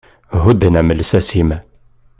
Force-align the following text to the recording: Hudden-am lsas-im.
Hudden-am 0.43 0.89
lsas-im. 0.99 1.49